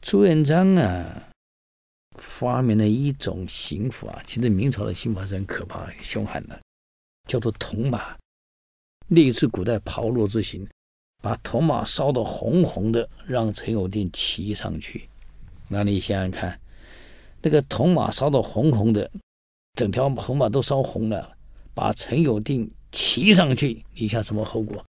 [0.00, 1.30] 朱元璋啊，
[2.16, 6.60] 发明了一种刑法，其实明朝的刑法是很可怕、很凶悍的，
[7.28, 8.18] 叫做铜马，
[9.06, 10.68] 类似古代炮烙之刑。
[11.24, 15.08] 把铜马烧得红红的，让陈友定骑上去。
[15.68, 16.60] 那你想想看，
[17.40, 19.10] 那个铜马烧得红红的，
[19.72, 21.34] 整条红马都烧红了，
[21.72, 24.84] 把陈友定骑上去，你想什么后果？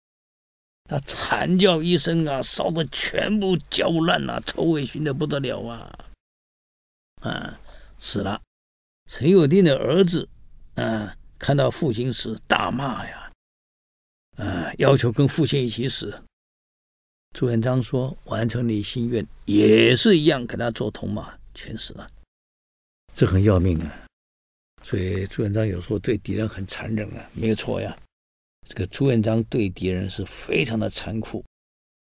[0.88, 5.98] 他惨叫一声啊，烧得全部焦烂了，臭味熏得不得了啊！
[7.20, 7.60] 啊，
[8.00, 8.40] 死了。
[9.10, 10.26] 陈友定的儿子
[10.76, 13.30] 啊，看到父亲死，大骂呀，
[14.36, 16.22] 啊，要求跟父亲一起死。
[17.34, 22.10] 朱元璋说：“完成你心愿，也是一样，跟他做同马，全死了。
[23.14, 24.06] 这很要命啊！
[24.82, 27.96] 所以朱元璋有时候对敌人很残忍啊，没有错呀。
[28.68, 31.44] 这个朱元璋对敌人是非常的残酷，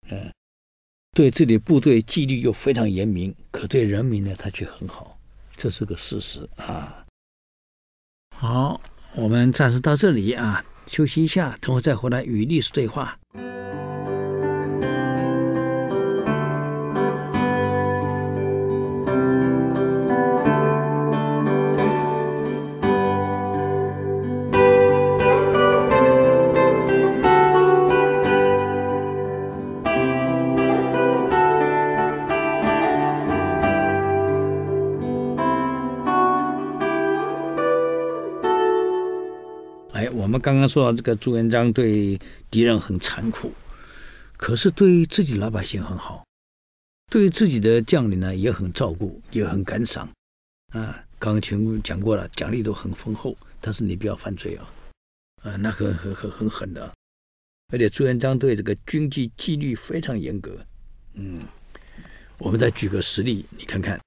[0.09, 0.33] 嗯，
[1.13, 5.19] 对自己部队纪律又非常严明，可对人民呢，他却很好，
[5.57, 7.07] 这是个事实啊。
[8.37, 8.81] 好，
[9.15, 13.17] 我们暂时到这里啊，休息一下，等会再回来与律师对话。”
[40.41, 42.19] 刚刚说到这个朱元璋对
[42.51, 43.53] 敌人很残酷，
[44.37, 46.25] 可是对自己老百姓很好，
[47.11, 50.09] 对自己的将领呢也很照顾，也很感赏。
[50.73, 54.73] 啊，刚刚全部讲过了，奖励都很丰厚，但是你不要犯罪啊，
[55.43, 56.93] 啊，那很很很很狠的。
[57.73, 60.65] 而且朱元璋对这个军纪纪律非常严格。
[61.15, 61.43] 嗯，
[62.39, 64.01] 我们再举个实例，你看看。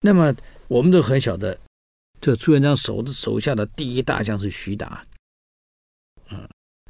[0.00, 0.34] 那么
[0.68, 1.58] 我们都很晓得，
[2.20, 5.04] 这朱元璋手的手下的第一大将是徐达。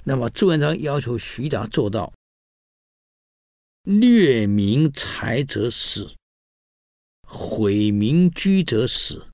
[0.08, 2.10] 那么朱元璋要求徐达做到
[3.82, 6.10] 掠民财者死，
[7.26, 9.26] 毁民居者死，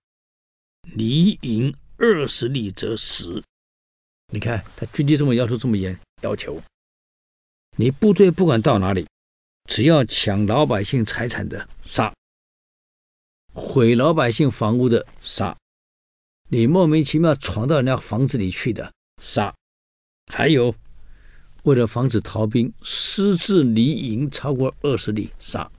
[0.83, 3.41] 离营二十里者死。
[4.33, 6.61] 你看他军纪这么要求这么严，要求
[7.77, 9.07] 你部队不管到哪里，
[9.71, 12.13] 只要抢老百姓财产的杀，
[13.53, 15.57] 毁老百姓房屋的杀，
[16.49, 19.55] 你莫名其妙闯到人家房子里去的杀。
[20.33, 20.75] 还有，
[21.63, 25.71] 为了防止逃兵私自离营超过二十里，杀。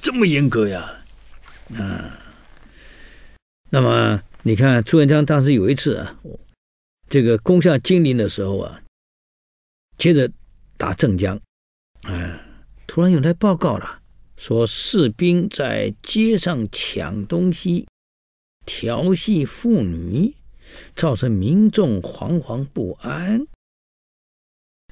[0.00, 1.02] 这么严格呀？
[1.74, 2.18] 啊，
[3.70, 6.16] 那么你看朱元璋当时有一次啊，
[7.08, 8.82] 这个攻下金陵的时候啊，
[9.98, 10.30] 接着
[10.76, 11.40] 打镇江，
[12.02, 12.40] 啊，
[12.86, 14.00] 突然有来报告了，
[14.36, 17.86] 说士兵在街上抢东西，
[18.64, 20.34] 调戏妇女。
[20.94, 23.46] 造成民众惶惶不安。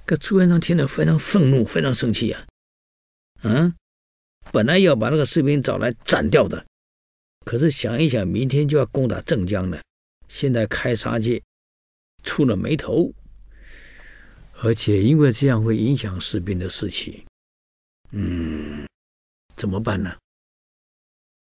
[0.04, 2.46] 可朱元璋听了非常愤怒，非常生气啊！
[3.42, 3.74] 嗯，
[4.50, 6.64] 本来要把那个士兵找来斩掉的，
[7.44, 9.82] 可是想一想，明天就要攻打镇江了，
[10.28, 11.42] 现在开杀戒，
[12.22, 13.12] 触了霉头，
[14.62, 17.26] 而且因为这样会影响士兵的士气，
[18.12, 18.86] 嗯，
[19.56, 20.16] 怎么办呢？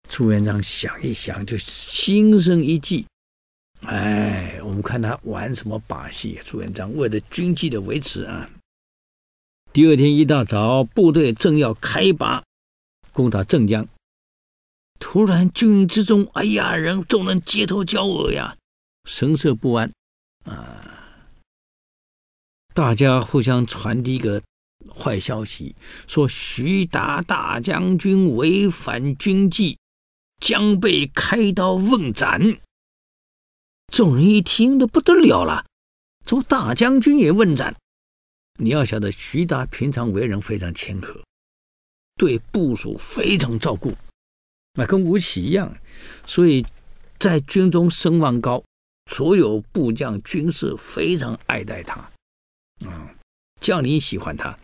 [0.07, 3.05] 朱元璋想一想，就心生一计。
[3.87, 6.39] 哎，我们看他玩什么把戏？
[6.43, 8.49] 朱元璋为了军纪的维持啊，
[9.71, 12.43] 第二天一大早，部队正要开拔
[13.11, 13.87] 攻打镇江，
[14.99, 18.57] 突然军营之中，哎呀，人众人街头交恶呀，
[19.07, 19.91] 神色不安
[20.45, 20.81] 啊！
[22.73, 24.41] 大家互相传递一个
[24.93, 25.75] 坏消息，
[26.07, 29.77] 说徐达大将军违反军纪，
[30.41, 32.57] 将被开刀问斩。
[33.87, 35.65] 众人一听，都不得了了，
[36.25, 37.75] 这大将军也问斩。
[38.59, 41.21] 你要晓得，徐达平常为人非常谦和，
[42.15, 43.93] 对部属非常照顾，
[44.73, 45.73] 那跟吴起一样，
[46.25, 46.65] 所以
[47.19, 48.63] 在军中声望高，
[49.11, 51.99] 所有部将军士非常爱戴他，
[52.85, 53.15] 啊，
[53.61, 54.57] 将领喜欢他。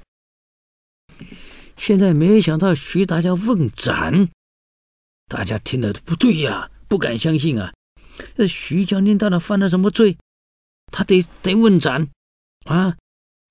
[1.77, 4.29] 现在没想到徐达要问斩，
[5.27, 7.73] 大家听了不对呀，不敢相信啊。
[8.35, 10.17] 这徐将军到底犯了什么罪？
[10.91, 12.07] 他得得问斩
[12.65, 12.97] 啊！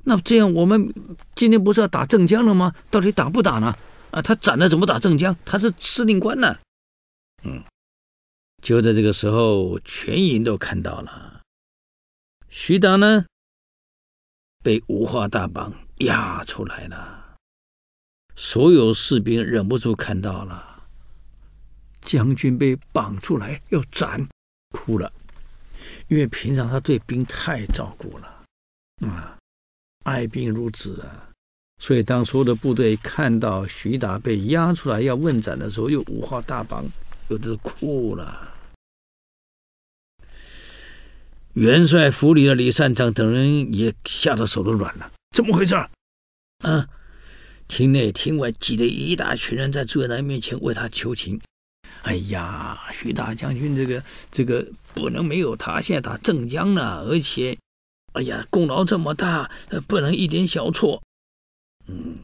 [0.04, 0.92] 那这样我们
[1.34, 2.74] 今天不是要打镇江了吗？
[2.90, 3.74] 到底打不打呢？
[4.10, 5.36] 啊，他斩了怎么打镇江？
[5.44, 6.58] 他是司令官呢。
[7.44, 7.62] 嗯，
[8.60, 11.40] 就在这个时候，全营都看到了，
[12.50, 13.24] 徐达呢
[14.62, 17.36] 被五花大绑押出来了，
[18.36, 20.84] 所有士兵忍不住看到了
[22.02, 24.28] 将军被绑出来要斩。
[24.70, 25.12] 哭了，
[26.08, 28.44] 因为平常他对兵太照顾了，
[29.06, 29.36] 啊，
[30.04, 31.28] 爱兵如子啊，
[31.78, 36.84] 所以当所有的部队看到徐达被押出来要问斩的时候，又五花大绑，
[37.28, 38.48] 有的哭了。
[41.54, 45.10] 元帅府里的李善长等人也吓得手都软了。
[45.34, 45.74] 怎么回事？
[46.62, 46.86] 嗯，
[47.66, 51.40] 厅内厅外挤得一大群人在朱元璋面前为他求情。
[52.02, 57.56] 哎呀，徐大将军，这个这个不能没有他，现在打镇江呢，而且，
[58.12, 59.50] 哎呀，功劳这么大，
[59.86, 61.02] 不能一点小错。
[61.86, 62.18] 嗯，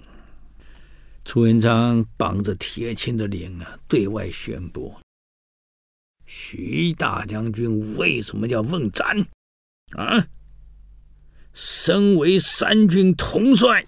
[1.25, 4.95] 朱元璋绑着铁青的脸啊，对外宣布：
[6.25, 9.27] 徐大将军为什么要问斩？
[9.93, 10.27] 啊，
[11.53, 13.87] 身为三军统帅，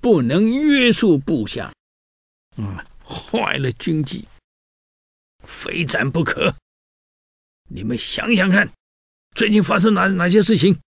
[0.00, 1.72] 不能约束部下。
[2.56, 2.86] 啊。
[3.04, 4.26] 坏了军纪，
[5.44, 6.54] 非斩不可。
[7.68, 8.70] 你们想想看，
[9.34, 10.78] 最近发生哪哪些事情？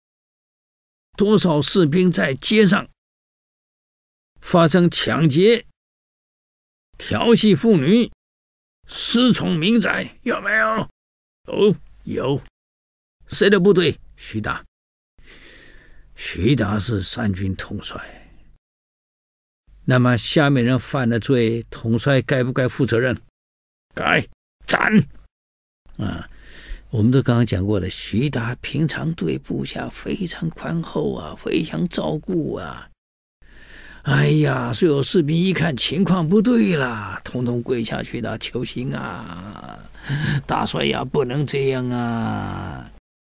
[1.17, 2.89] 多少士兵在街上
[4.41, 5.65] 发生抢劫、
[6.99, 8.11] 调戏妇女、
[8.89, 10.89] 私闯民宅，有没有？
[11.45, 12.43] 哦，有。
[13.29, 13.99] 谁的部队？
[14.17, 14.65] 徐达。
[16.15, 18.24] 徐达是三军统帅。
[19.87, 23.15] 那么下面人犯了罪，统帅该不该负责任？
[23.95, 24.27] 该
[24.67, 24.99] 斩。
[25.99, 26.27] 啊，
[26.89, 32.89] 我们都刚刚讲过了，徐达平常对部下非常宽厚啊，非常照顾啊。
[34.05, 39.79] 哎呀，所有士兵一看情况不对了，统统跪下去了，求情啊！
[40.47, 42.91] 大帅呀，不能这样啊！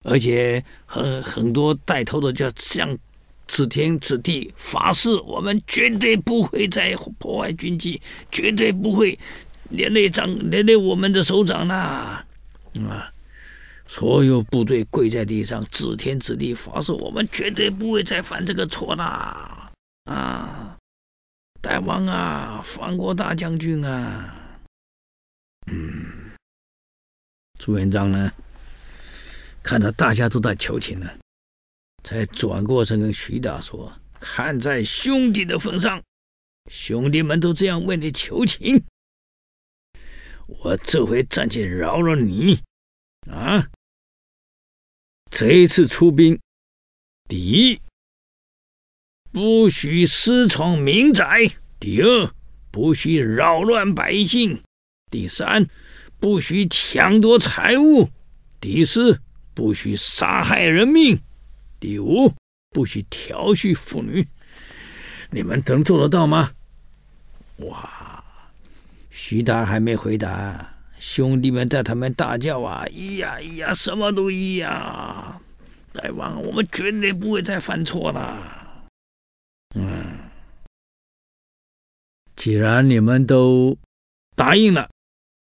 [0.04, 2.96] 而且很很多带头的就像。
[3.48, 9.18] 指天指地发誓，我们绝对不会再破坏军纪，绝对不会
[9.70, 12.26] 连累长连累我们的首长啦！
[12.90, 13.12] 啊，
[13.88, 19.72] 所有部队跪在地上，指天指地发誓，我们绝对不会再犯这个错啦！
[20.06, 20.78] 啊，
[21.62, 24.36] 大王啊，放过大将军啊！
[25.68, 26.32] 嗯，
[27.60, 28.32] 朱元璋呢，
[29.64, 31.10] 看到大家都在求情呢。
[32.06, 33.92] 才转过身跟徐达说
[34.22, 36.00] ：“看在兄弟的份上，
[36.70, 38.84] 兄弟们都这样为你求情，
[40.46, 42.62] 我这回暂且饶了你。
[43.28, 43.68] 啊，
[45.32, 46.40] 这一次出兵，
[47.28, 47.82] 第一，
[49.32, 52.32] 不许私闯民宅；第二，
[52.70, 54.62] 不许扰乱百姓；
[55.10, 55.68] 第三，
[56.20, 58.12] 不许抢夺财物；
[58.62, 59.20] 第四，
[59.56, 61.20] 不许杀害人命。”
[61.86, 62.34] 第五，
[62.72, 64.28] 不许调戏妇女，
[65.30, 66.52] 你们能做得到吗？
[67.58, 68.24] 哇！
[69.12, 70.68] 徐达还没回答，
[70.98, 72.84] 兄弟们在他们大叫啊！
[72.88, 75.40] 咿呀咿呀，什么都咿呀！
[75.94, 78.88] 大王，我们绝对不会再犯错了。
[79.76, 80.18] 嗯，
[82.36, 83.78] 既然你们都
[84.36, 84.90] 答应了，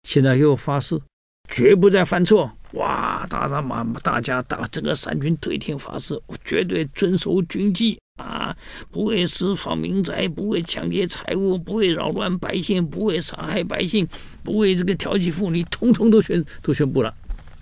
[0.03, 1.01] 现在又发誓，
[1.49, 2.55] 绝不再犯错。
[2.73, 3.25] 哇！
[3.27, 8.55] 大家嘛，大家打整个三军对天发誓，我绝对遵守军纪啊，
[8.91, 14.07] 不会私闯民宅，不会抢劫财物，不会扰乱百姓，不会杀害百姓，
[14.43, 17.11] 不会这个调戏妇女，通通都宣都宣布了，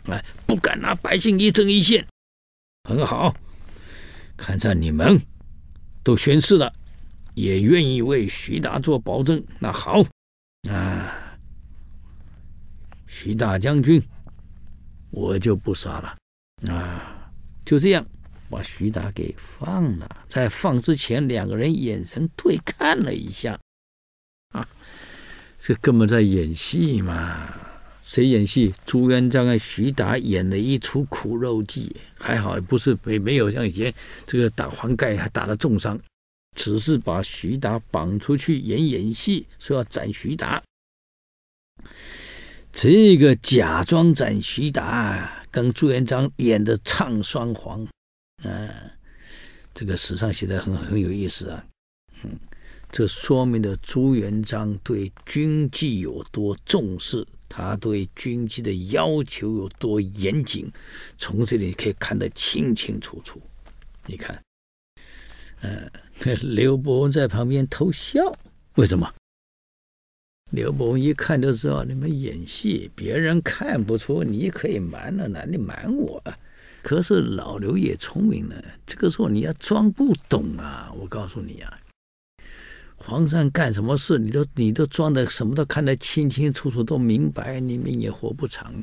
[0.07, 2.05] 哎，不敢拿百姓一针一线。
[2.83, 3.33] 很好，
[4.35, 5.17] 看在你们
[6.03, 6.73] 都宣誓了，
[7.33, 9.41] 也愿意为徐达做保证。
[9.57, 10.03] 那好，
[10.69, 11.15] 啊，
[13.07, 14.03] 徐大将军。
[15.11, 16.17] 我就不杀了，
[16.73, 17.31] 啊，
[17.65, 18.05] 就这样
[18.49, 20.25] 把徐达给放了。
[20.27, 23.59] 在放之前，两个人眼神对看了一下，
[24.53, 24.67] 啊，
[25.59, 27.53] 这根本在演戏嘛？
[28.01, 28.73] 谁演戏？
[28.85, 33.93] 朱元璋跟徐达演了一出苦肉计，还好不是没没有像以前
[34.25, 35.99] 这个打黄盖还打了重伤，
[36.55, 40.63] 只是把徐达绑出去演演戏，说要斩徐达。
[42.79, 47.83] 这个假装斩徐达，跟朱元璋演的唱双簧，
[48.43, 48.69] 啊，
[49.73, 51.65] 这个史上写的很很有意思啊，
[52.21, 52.37] 嗯，
[52.91, 60.71] 这说明了朱元璋对军纪有多重视，他对军纪的要求有多严谨，
[61.17, 63.41] 从这里可以看得清清楚楚。
[64.05, 64.39] 你看，
[65.61, 65.91] 嗯，
[66.43, 68.21] 刘伯温在旁边偷笑，
[68.75, 69.11] 为什么？
[70.51, 76.23] 刘伯温一看就知道你们演戏，别人看不出，你可以瞒了，哪里瞒我？
[76.81, 80.89] 可是老刘也聪明呢，这个时候你要装不懂啊！
[80.97, 81.77] 我告诉你啊，
[82.95, 88.73] 皇上干什么事，你都你都装的什么都看得清清楚楚，都明白，你命也活不长。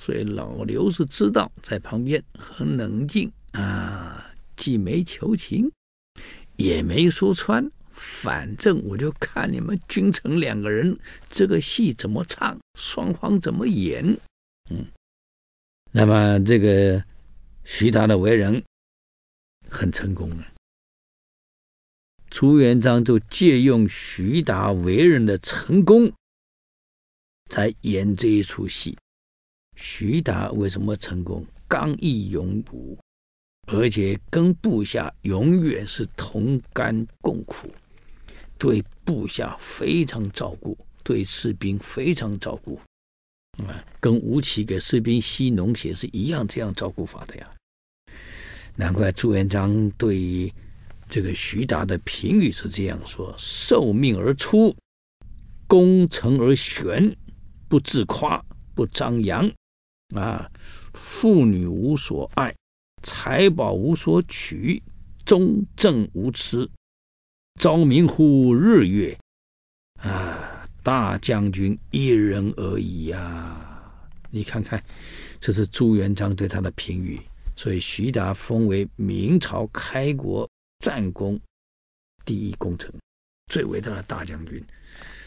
[0.00, 4.24] 所以老刘是知道，在旁边很冷静啊，
[4.56, 5.68] 既没求情，
[6.56, 7.68] 也没说穿。
[7.92, 14.04] 反正我就看你们君臣两个人这个戏怎么唱，双方怎么演，
[14.70, 14.86] 嗯，
[15.90, 17.04] 那么这个
[17.64, 18.62] 徐达的为人
[19.68, 20.48] 很成功啊。
[22.30, 26.10] 朱元璋就借用徐达为人的成功，
[27.50, 28.96] 才演这一出戏。
[29.76, 31.46] 徐达为什么成功？
[31.68, 32.98] 刚毅勇武，
[33.66, 37.70] 而且跟部下永远是同甘共苦，
[38.62, 42.80] 对部下非常照顾，对士兵非常照顾。
[43.66, 47.50] 啊，跟吴起给士兵吸脓血是一样这样照顾法的呀。
[48.76, 50.54] 难怪朱元璋对
[51.08, 54.72] 这个徐达的评语是这样说：受命而出，
[55.66, 57.12] 功成而旋，
[57.68, 58.40] 不自夸，
[58.76, 59.50] 不张扬。
[60.14, 60.48] 啊，
[60.94, 62.54] 妇女无所爱，
[63.02, 64.80] 财宝无所取，
[65.24, 66.70] 忠正无疵，
[67.60, 69.16] 昭明乎日月。
[70.00, 73.82] 啊，大将军一人而已呀，
[74.30, 74.82] 你看看，
[75.38, 77.20] 这是朱元璋对他的评语。
[77.54, 80.48] 所以徐达封为明朝开国
[80.80, 81.38] 战功
[82.24, 82.92] 第一功臣，
[83.46, 84.64] 最伟大的大将军。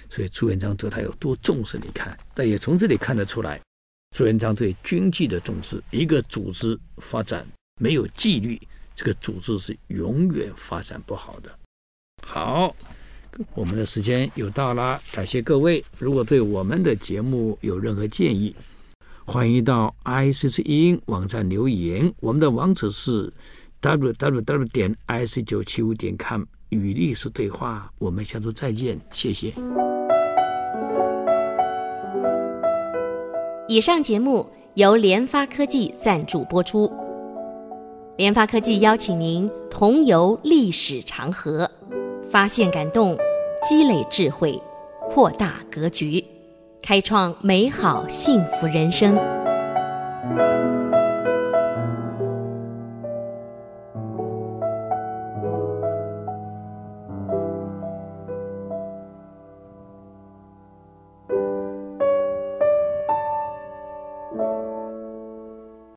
[0.09, 3.61] 所以朱元璋对他有多重视，你看，但也从这里看得出来。
[4.15, 7.45] 朱元璋对军纪的重视，一个组织发展
[7.79, 8.59] 没有纪律，
[8.95, 11.59] 这个组织是永远发展不好的。
[12.27, 12.75] 好，
[13.53, 15.83] 我们的时间又到了，感谢各位。
[15.99, 18.53] 如果对我们的节目有任何建议，
[19.25, 22.11] 欢迎到 IC 之音网站留言。
[22.19, 23.31] 我们的网址是
[23.81, 27.89] www 点 ic 九七五点 com，与历史对话。
[27.99, 29.53] 我们下周再见，谢谢。
[33.67, 36.91] 以上节目由联发科技赞助播出。
[38.17, 41.69] 联发科技邀请您同游历史长河，
[42.35, 43.17] 发现感动，
[43.61, 44.61] 积累智慧，
[44.99, 46.21] 扩大格局，
[46.81, 49.15] 开创美好幸福人生。